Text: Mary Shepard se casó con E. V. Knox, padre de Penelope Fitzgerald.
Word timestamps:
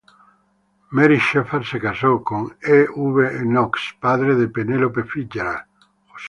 Mary 0.89 1.19
Shepard 1.19 1.63
se 1.63 1.79
casó 1.79 2.23
con 2.23 2.57
E. 2.59 2.87
V. 2.89 3.41
Knox, 3.43 3.95
padre 3.99 4.33
de 4.33 4.47
Penelope 4.47 5.03
Fitzgerald. 5.03 5.67